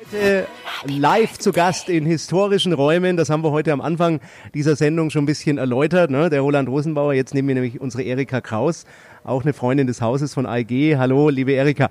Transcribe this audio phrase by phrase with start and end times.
[0.00, 0.46] Heute
[0.86, 3.18] live zu Gast in historischen Räumen.
[3.18, 4.20] Das haben wir heute am Anfang
[4.54, 6.10] dieser Sendung schon ein bisschen erläutert.
[6.10, 6.30] Ne?
[6.30, 8.86] Der Roland Rosenbauer, jetzt nehmen wir nämlich unsere Erika Kraus,
[9.24, 10.96] auch eine Freundin des Hauses von AEG.
[10.96, 11.90] Hallo, liebe Erika.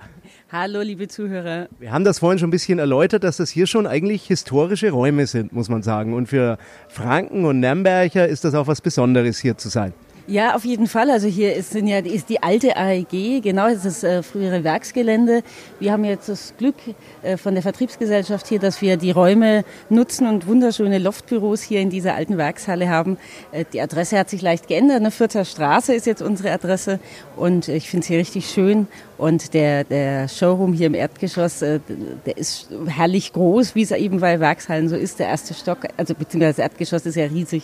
[0.51, 1.67] Hallo, liebe Zuhörer.
[1.77, 5.27] Wir haben das vorhin schon ein bisschen erläutert, dass das hier schon eigentlich historische Räume
[5.27, 6.15] sind, muss man sagen.
[6.15, 6.57] Und für
[6.87, 9.93] Franken und Nürnberger ist das auch was Besonderes, hier zu sein.
[10.29, 11.09] Ja, auf jeden Fall.
[11.09, 14.63] Also hier ist, sind ja, ist die alte AEG, genau, das ist das äh, frühere
[14.63, 15.41] Werksgelände.
[15.79, 16.75] Wir haben jetzt das Glück
[17.23, 21.89] äh, von der Vertriebsgesellschaft hier, dass wir die Räume nutzen und wunderschöne Loftbüros hier in
[21.89, 23.17] dieser alten Werkshalle haben.
[23.51, 24.97] Äh, die Adresse hat sich leicht geändert.
[24.97, 26.99] Eine Vierter Straße ist jetzt unsere Adresse
[27.35, 28.85] und ich finde es hier richtig schön.
[29.17, 31.79] Und der, der Showroom hier im Erdgeschoss, äh,
[32.27, 35.17] der ist herrlich groß, wie es eben bei Werkshallen so ist.
[35.17, 37.63] Der erste Stock, also beziehungsweise das Erdgeschoss ist ja riesig.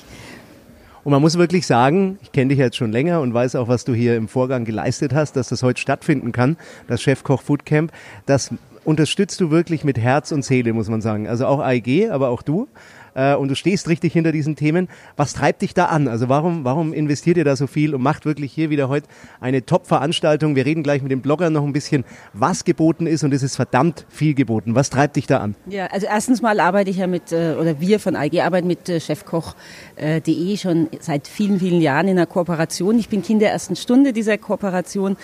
[1.05, 3.85] Und man muss wirklich sagen, ich kenne dich jetzt schon länger und weiß auch, was
[3.85, 7.91] du hier im Vorgang geleistet hast, dass das heute stattfinden kann, das Chefkoch Foodcamp.
[8.25, 8.49] Das
[8.85, 11.27] unterstützt du wirklich mit Herz und Seele, muss man sagen.
[11.27, 12.67] Also auch AEG, aber auch du
[13.15, 14.87] äh, und du stehst richtig hinter diesen Themen.
[15.15, 16.07] Was treibt dich da an?
[16.07, 19.07] Also warum, warum investiert ihr da so viel und macht wirklich hier wieder heute
[19.39, 20.55] eine Top-Veranstaltung?
[20.55, 23.55] Wir reden gleich mit den Bloggern noch ein bisschen, was geboten ist und es ist
[23.55, 24.75] verdammt viel geboten.
[24.75, 25.55] Was treibt dich da an?
[25.67, 28.87] Ja, also erstens mal arbeite ich ja mit, äh, oder wir von AG arbeiten mit
[28.89, 32.99] äh, chefkoch.de schon seit vielen, vielen Jahren in einer Kooperation.
[32.99, 35.15] Ich bin Kind der ersten Stunde dieser Kooperation,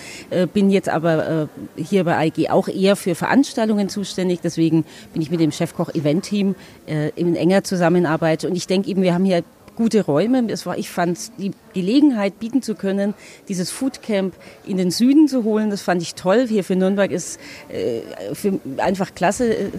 [0.53, 4.39] bin jetzt aber hier bei AG auch eher für Veranstaltungen zuständig.
[4.42, 6.55] Deswegen bin ich mit dem Chefkoch-Event-Team
[7.16, 8.46] in enger Zusammenarbeit Zusammenarbeit.
[8.46, 9.44] Und ich denke eben, wir haben hier
[9.82, 10.46] gute Räume.
[10.52, 13.16] Es war, ich fand die Gelegenheit bieten zu können,
[13.48, 14.36] dieses Foodcamp
[14.68, 16.46] in den Süden zu holen, das fand ich toll.
[16.48, 18.02] Hier für Nürnberg ist äh,
[18.36, 19.72] für einfach klasse,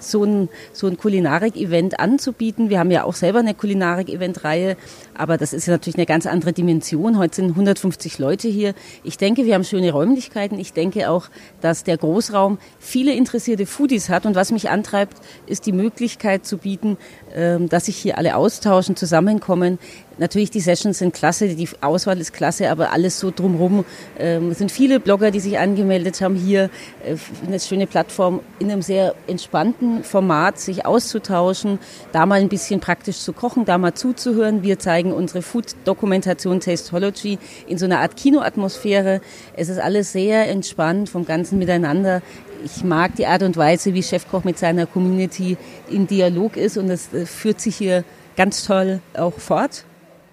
[0.00, 2.70] so ein, so ein Kulinarik-Event anzubieten.
[2.70, 4.76] Wir haben ja auch selber eine Kulinarik-Event-Reihe,
[5.14, 7.16] aber das ist natürlich eine ganz andere Dimension.
[7.16, 8.74] Heute sind 150 Leute hier.
[9.04, 10.58] Ich denke, wir haben schöne Räumlichkeiten.
[10.58, 11.28] Ich denke auch,
[11.60, 14.26] dass der Großraum viele interessierte Foodies hat.
[14.26, 16.96] Und was mich antreibt, ist die Möglichkeit zu bieten,
[17.32, 18.96] äh, dass sich hier alle austauschen,
[19.36, 19.78] zusammenkommen.
[20.18, 23.84] Natürlich, die Sessions sind klasse, die Auswahl ist klasse, aber alles so drumherum.
[24.18, 26.70] Ähm, es sind viele Blogger, die sich angemeldet haben, hier
[27.04, 31.78] äh, eine schöne Plattform in einem sehr entspannten Format sich auszutauschen,
[32.12, 34.62] da mal ein bisschen praktisch zu kochen, da mal zuzuhören.
[34.62, 39.20] Wir zeigen unsere Food-Dokumentation Tastology in so einer Art Kinoatmosphäre.
[39.54, 42.22] Es ist alles sehr entspannt vom ganzen Miteinander.
[42.64, 45.58] Ich mag die Art und Weise, wie Chefkoch mit seiner Community
[45.90, 48.02] im Dialog ist und das äh, führt sich hier
[48.36, 49.84] ganz toll auch fort.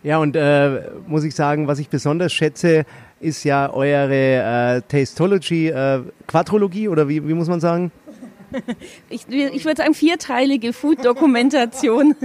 [0.03, 2.85] Ja, und äh, muss ich sagen, was ich besonders schätze,
[3.21, 7.91] ist ja eure äh, Tastology, äh, Quadrologie oder wie, wie muss man sagen?
[9.09, 12.15] Ich, ich würde sagen, vierteilige Food-Dokumentation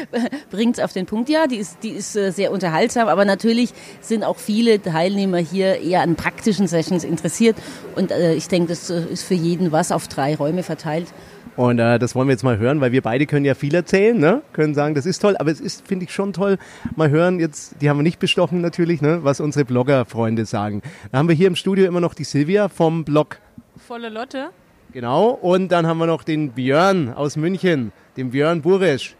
[0.50, 1.28] bringt es auf den Punkt.
[1.28, 5.80] Ja, die ist, die ist äh, sehr unterhaltsam, aber natürlich sind auch viele Teilnehmer hier
[5.80, 7.56] eher an praktischen Sessions interessiert.
[7.96, 11.08] Und äh, ich denke, das äh, ist für jeden was auf drei Räume verteilt.
[11.56, 14.18] Und äh, das wollen wir jetzt mal hören, weil wir beide können ja viel erzählen,
[14.18, 14.42] ne?
[14.52, 16.56] können sagen, das ist toll, aber es ist, finde ich, schon toll,
[16.96, 19.20] mal hören, jetzt, die haben wir nicht bestochen natürlich, ne?
[19.22, 20.82] was unsere Blogger-Freunde sagen.
[21.10, 23.38] Da haben wir hier im Studio immer noch die Silvia vom Blog.
[23.76, 24.48] Volle Lotte.
[24.92, 29.14] Genau, und dann haben wir noch den Björn aus München, den Björn Burisch.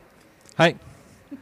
[0.58, 0.74] Hi.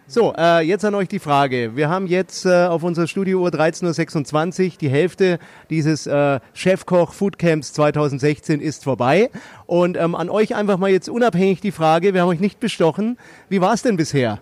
[0.07, 1.77] So, äh, jetzt an euch die Frage.
[1.77, 4.73] Wir haben jetzt äh, auf unserer Studiouhr 13.26 Uhr.
[4.81, 5.39] Die Hälfte
[5.71, 9.31] dieses äh, Chefkoch Foodcamps 2016 ist vorbei.
[9.67, 13.19] Und ähm, an euch einfach mal jetzt unabhängig die Frage, wir haben euch nicht bestochen.
[13.49, 14.41] Wie war es denn bisher?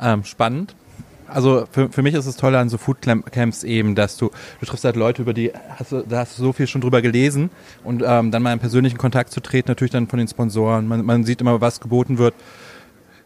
[0.00, 0.74] Ähm, spannend
[1.28, 4.30] also für, für mich ist es toll an so Foodcamps eben, dass du,
[4.60, 7.02] du triffst halt Leute, über die hast du, da hast du so viel schon drüber
[7.02, 7.50] gelesen
[7.84, 10.86] und ähm, dann mal in persönlichen Kontakt zu treten, natürlich dann von den Sponsoren.
[10.86, 12.34] Man, man sieht immer, was geboten wird.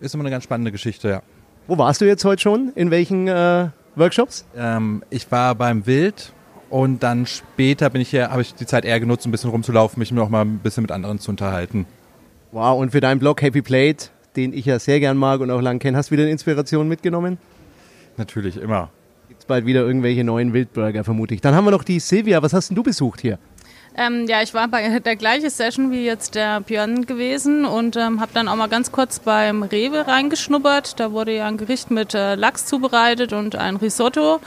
[0.01, 1.23] Ist immer eine ganz spannende Geschichte, ja.
[1.69, 2.73] Wo warst du jetzt heute schon?
[2.75, 4.45] In welchen äh, Workshops?
[4.57, 6.33] Ähm, ich war beim Wild
[6.71, 10.01] und dann später bin ich hier, habe ich die Zeit eher genutzt, ein bisschen rumzulaufen,
[10.01, 11.87] mich auch mal ein bisschen mit anderen zu unterhalten.
[12.51, 15.61] Wow, und für deinen Blog Happy Plate, den ich ja sehr gern mag und auch
[15.61, 17.39] lang kenne, hast du wieder eine Inspiration mitgenommen?
[18.17, 18.91] Natürlich, immer.
[19.29, 21.41] Gibt es bald wieder irgendwelche neuen Wildburger, vermute ich.
[21.41, 22.43] Dann haben wir noch die Silvia.
[22.43, 23.39] Was hast denn du besucht hier?
[23.95, 28.21] Ähm, ja, ich war bei der gleichen Session wie jetzt der Björn gewesen und ähm,
[28.21, 30.99] habe dann auch mal ganz kurz beim Rewe reingeschnuppert.
[30.99, 34.41] Da wurde ja ein Gericht mit äh, Lachs zubereitet und ein Risotto.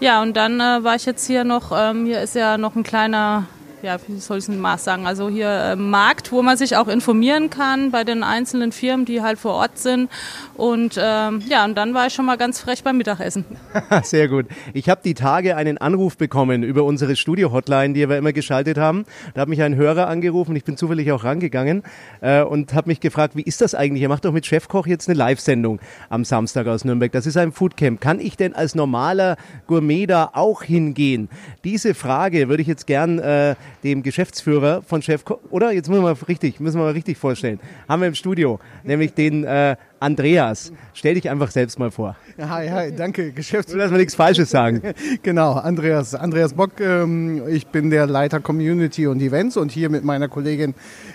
[0.00, 2.82] Ja, und dann äh, war ich jetzt hier noch, ähm, hier ist ja noch ein
[2.82, 3.46] kleiner
[3.82, 6.88] ja, wie soll ich es mal sagen, also hier äh, Markt, wo man sich auch
[6.88, 10.10] informieren kann bei den einzelnen Firmen, die halt vor Ort sind.
[10.56, 13.44] Und ähm, ja, und dann war ich schon mal ganz frech beim Mittagessen.
[14.02, 14.46] Sehr gut.
[14.74, 19.04] Ich habe die Tage einen Anruf bekommen über unsere Studio-Hotline, die wir immer geschaltet haben.
[19.34, 21.82] Da hat mich ein Hörer angerufen, ich bin zufällig auch rangegangen
[22.20, 24.02] äh, und habe mich gefragt, wie ist das eigentlich?
[24.02, 27.12] Ihr macht doch mit Chefkoch jetzt eine Live-Sendung am Samstag aus Nürnberg.
[27.12, 28.00] Das ist ein Foodcamp.
[28.00, 29.36] Kann ich denn als normaler
[29.66, 31.28] Gourmet da auch hingehen?
[31.64, 35.72] Diese Frage würde ich jetzt gern äh, dem Geschäftsführer von Chef, oder?
[35.72, 37.60] Jetzt müssen wir mal richtig, müssen wir mal richtig vorstellen.
[37.88, 40.72] Haben wir im Studio, nämlich den äh, Andreas.
[40.94, 42.16] Stell dich einfach selbst mal vor.
[42.38, 43.82] Hi, hi, danke, Geschäftsführer.
[43.82, 44.82] Lass mal nichts Falsches sagen.
[45.22, 46.80] genau, Andreas, Andreas Bock.
[46.80, 50.74] Ähm, ich bin der Leiter Community und Events und hier mit meiner Kollegin,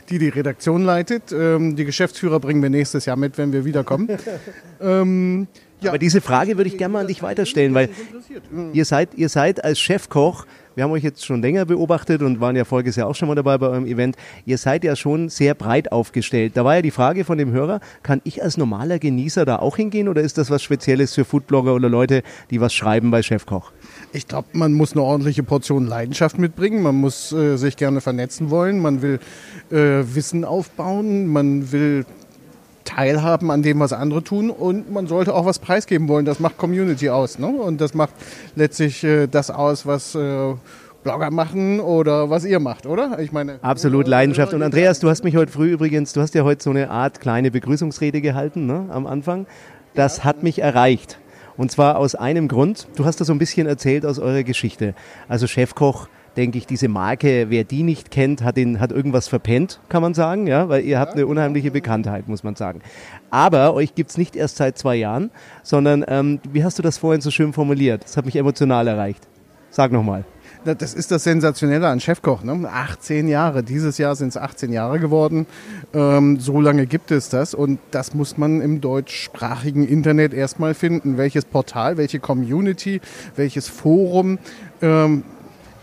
[0.09, 1.31] die die Redaktion leitet.
[1.31, 4.07] Ähm, die Geschäftsführer bringen wir nächstes Jahr mit, wenn wir wiederkommen.
[4.81, 5.47] ähm,
[5.81, 5.89] ja.
[5.89, 7.89] Aber diese Frage würde ich gerne mal an dich weiterstellen, weil
[8.73, 10.45] ihr seid, ihr seid als Chefkoch
[10.75, 13.35] wir haben euch jetzt schon länger beobachtet und waren ja voriges Jahr auch schon mal
[13.35, 14.15] dabei bei eurem Event.
[14.45, 16.53] Ihr seid ja schon sehr breit aufgestellt.
[16.55, 19.77] Da war ja die Frage von dem Hörer, kann ich als normaler Genießer da auch
[19.77, 23.71] hingehen oder ist das was Spezielles für Foodblogger oder Leute, die was schreiben bei Chefkoch?
[24.11, 26.81] Ich glaube, man muss eine ordentliche Portion Leidenschaft mitbringen.
[26.81, 28.79] Man muss äh, sich gerne vernetzen wollen.
[28.79, 29.19] Man will
[29.71, 31.27] äh, Wissen aufbauen.
[31.27, 32.05] Man will
[32.85, 36.25] teilhaben an dem, was andere tun und man sollte auch was preisgeben wollen.
[36.25, 37.47] Das macht Community aus ne?
[37.47, 38.13] und das macht
[38.55, 40.53] letztlich äh, das aus, was äh,
[41.03, 43.19] Blogger machen oder was ihr macht, oder?
[43.19, 44.53] Ich meine absolut Leidenschaft.
[44.53, 47.19] Und Andreas, du hast mich heute früh übrigens, du hast ja heute so eine Art
[47.19, 49.45] kleine Begrüßungsrede gehalten ne, am Anfang.
[49.93, 51.19] Das hat mich erreicht.
[51.57, 52.87] Und zwar aus einem Grund.
[52.95, 54.95] Du hast da so ein bisschen erzählt aus eurer Geschichte.
[55.27, 59.79] Also Chefkoch denke ich, diese Marke, wer die nicht kennt, hat, den, hat irgendwas verpennt,
[59.89, 62.81] kann man sagen, ja, weil ihr habt eine unheimliche Bekanntheit, muss man sagen.
[63.29, 65.31] Aber euch gibt's nicht erst seit zwei Jahren,
[65.63, 68.03] sondern, ähm, wie hast du das vorhin so schön formuliert?
[68.03, 69.27] Das hat mich emotional erreicht.
[69.69, 70.23] Sag nochmal.
[70.63, 72.43] Das ist das Sensationelle an Chefkoch.
[72.43, 72.67] Ne?
[72.67, 73.61] 18 Jahre.
[73.61, 75.45] Dieses Jahr sind es 18 Jahre geworden.
[75.93, 77.53] Ähm, so lange gibt es das.
[77.53, 81.17] Und das muss man im deutschsprachigen Internet erstmal finden.
[81.17, 82.99] Welches Portal, welche Community,
[83.35, 84.39] welches Forum.
[84.81, 85.23] Ähm,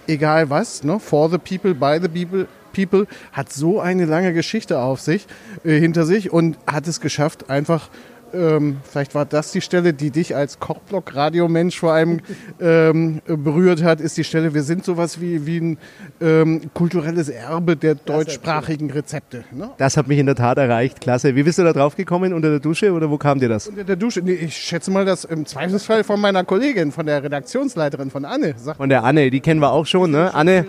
[0.06, 0.98] egal was, ne?
[0.98, 5.26] for the people, by the people, people, hat so eine lange Geschichte auf sich,
[5.64, 7.88] äh, hinter sich und hat es geschafft, einfach
[8.32, 12.20] ähm, vielleicht war das die Stelle, die dich als Kochblock-Radiomensch vor allem
[12.60, 15.78] ähm, berührt hat, ist die Stelle, wir sind sowas wie, wie ein
[16.20, 19.44] ähm, kulturelles Erbe der deutschsprachigen Rezepte.
[19.52, 19.70] Ne?
[19.78, 21.34] Das hat mich in der Tat erreicht, klasse.
[21.34, 22.32] Wie bist du da drauf gekommen?
[22.32, 23.68] Unter der Dusche oder wo kam dir das?
[23.68, 24.20] Unter der Dusche.
[24.22, 28.54] Nee, ich schätze mal, das im Zweifelsfall von meiner Kollegin, von der Redaktionsleiterin, von Anne.
[28.56, 30.32] Sag von der Anne, die kennen wir auch schon, ne?
[30.34, 30.64] Anne.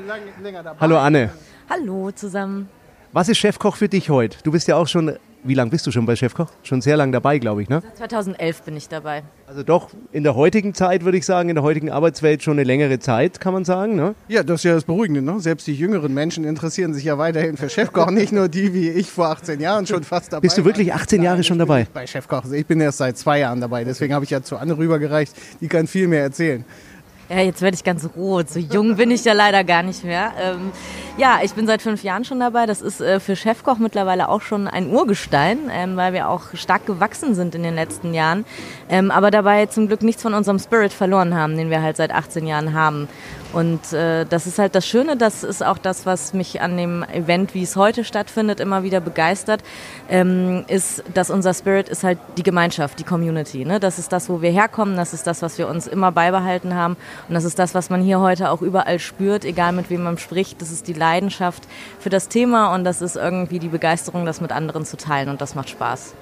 [0.79, 1.29] Hallo Anne.
[1.69, 2.67] Hallo zusammen.
[3.15, 4.39] Was ist Chefkoch für dich heute?
[4.41, 6.47] Du bist ja auch schon wie lange bist du schon bei Chefkoch?
[6.63, 7.81] Schon sehr lange dabei, glaube ich, ne?
[7.83, 9.23] Seit 2011 bin ich dabei.
[9.45, 12.63] Also doch in der heutigen Zeit, würde ich sagen, in der heutigen Arbeitswelt schon eine
[12.63, 14.15] längere Zeit, kann man sagen, ne?
[14.29, 15.39] Ja, das ist ja das Beruhigende, ne?
[15.41, 19.11] Selbst die jüngeren Menschen interessieren sich ja weiterhin für Chefkoch, nicht nur die wie ich
[19.11, 21.87] vor 18 Jahren schon fast dabei Bist du wirklich 18 Jahre Nein, schon dabei?
[21.93, 22.43] Bei Chefkoch.
[22.43, 25.33] Also ich bin erst seit zwei Jahren dabei, deswegen habe ich ja zu Anne rübergereicht.
[25.59, 26.63] Die kann viel mehr erzählen.
[27.33, 28.51] Ja, jetzt werde ich ganz rot.
[28.51, 30.33] So jung bin ich ja leider gar nicht mehr.
[30.39, 30.71] Ähm,
[31.17, 32.67] ja, ich bin seit fünf Jahren schon dabei.
[32.67, 36.85] Das ist äh, für Chefkoch mittlerweile auch schon ein Urgestein, ähm, weil wir auch stark
[36.85, 38.45] gewachsen sind in den letzten Jahren.
[38.87, 42.11] Ähm, aber dabei zum Glück nichts von unserem Spirit verloren haben, den wir halt seit
[42.11, 43.07] 18 Jahren haben.
[43.53, 47.03] Und äh, das ist halt das Schöne, das ist auch das, was mich an dem
[47.03, 49.61] Event, wie es heute stattfindet, immer wieder begeistert,
[50.09, 53.63] ähm, ist, dass unser Spirit ist halt die Gemeinschaft, die Community.
[53.63, 53.79] Ne?
[53.79, 56.97] Das ist das, wo wir herkommen, das ist das, was wir uns immer beibehalten haben
[57.29, 60.17] und das ist das, was man hier heute auch überall spürt, egal mit wem man
[60.17, 60.59] spricht.
[60.59, 61.63] Das ist die Leidenschaft
[61.99, 65.41] für das Thema und das ist irgendwie die Begeisterung, das mit anderen zu teilen und
[65.41, 66.15] das macht Spaß.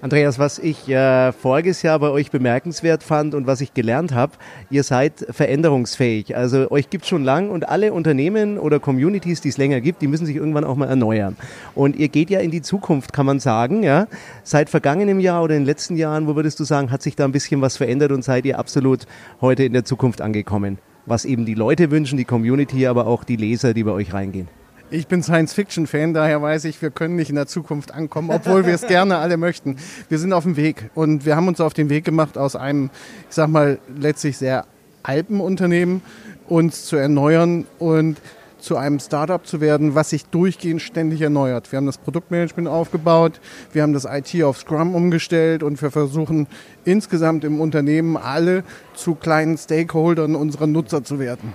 [0.00, 4.34] Andreas, was ich äh, voriges Jahr bei euch bemerkenswert fand und was ich gelernt habe,
[4.70, 6.36] ihr seid veränderungsfähig.
[6.36, 10.00] Also euch gibt es schon lang und alle Unternehmen oder Communities, die es länger gibt,
[10.00, 11.36] die müssen sich irgendwann auch mal erneuern.
[11.74, 13.82] Und ihr geht ja in die Zukunft, kann man sagen.
[13.82, 14.06] Ja?
[14.44, 17.24] Seit vergangenem Jahr oder in den letzten Jahren, wo würdest du sagen, hat sich da
[17.24, 19.04] ein bisschen was verändert und seid ihr absolut
[19.40, 20.78] heute in der Zukunft angekommen?
[21.06, 24.46] Was eben die Leute wünschen, die Community, aber auch die Leser, die bei euch reingehen.
[24.90, 28.72] Ich bin Science-Fiction-Fan, daher weiß ich, wir können nicht in der Zukunft ankommen, obwohl wir
[28.72, 29.76] es gerne alle möchten.
[30.08, 32.88] Wir sind auf dem Weg und wir haben uns auf den Weg gemacht, aus einem,
[33.28, 34.64] ich sag mal, letztlich sehr
[35.02, 36.00] alten Unternehmen
[36.48, 38.16] uns zu erneuern und
[38.58, 41.70] zu einem Startup zu werden, was sich durchgehend ständig erneuert.
[41.70, 43.40] Wir haben das Produktmanagement aufgebaut,
[43.74, 46.46] wir haben das IT auf Scrum umgestellt und wir versuchen
[46.86, 48.64] insgesamt im Unternehmen alle
[48.94, 51.52] zu kleinen Stakeholdern unserer Nutzer zu werden.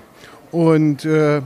[0.51, 1.41] Und äh,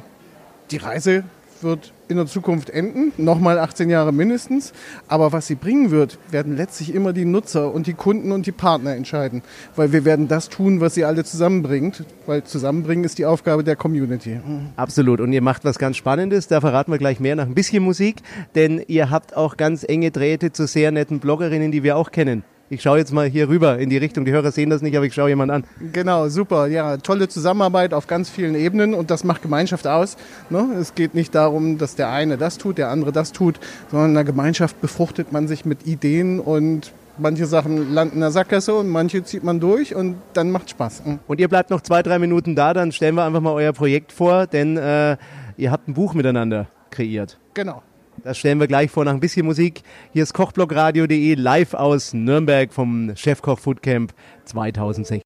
[0.69, 1.23] die Reise
[1.63, 4.73] wird in der Zukunft enden, nochmal 18 Jahre mindestens.
[5.07, 8.51] Aber was sie bringen wird, werden letztlich immer die Nutzer und die Kunden und die
[8.51, 9.41] Partner entscheiden.
[9.75, 12.05] Weil wir werden das tun, was sie alle zusammenbringt.
[12.25, 14.39] Weil zusammenbringen ist die Aufgabe der Community.
[14.75, 15.19] Absolut.
[15.19, 16.47] Und ihr macht was ganz Spannendes.
[16.47, 18.17] Da verraten wir gleich mehr nach ein bisschen Musik.
[18.55, 22.43] Denn ihr habt auch ganz enge Drähte zu sehr netten Bloggerinnen, die wir auch kennen.
[22.69, 24.25] Ich schaue jetzt mal hier rüber in die Richtung.
[24.25, 25.63] Die Hörer sehen das nicht, aber ich schaue jemand an.
[25.93, 26.67] Genau, super.
[26.67, 30.17] Ja, tolle Zusammenarbeit auf ganz vielen Ebenen und das macht Gemeinschaft aus.
[30.49, 30.67] Ne?
[30.77, 33.57] Es geht nicht darum, dass der eine das tut, der andere das tut,
[33.89, 38.31] sondern in der Gemeinschaft befruchtet man sich mit Ideen und manche Sachen landen in der
[38.31, 41.03] Sackgasse und manche zieht man durch und dann macht Spaß.
[41.25, 44.11] Und ihr bleibt noch zwei, drei Minuten da, dann stellen wir einfach mal euer Projekt
[44.11, 45.15] vor, denn äh,
[45.55, 47.39] ihr habt ein Buch miteinander kreiert.
[47.53, 47.81] Genau.
[48.23, 49.81] Das stellen wir gleich vor nach ein bisschen Musik.
[50.11, 54.13] Hier ist kochblockradio.de live aus Nürnberg vom Chefkoch Foodcamp
[54.45, 55.15] 2016.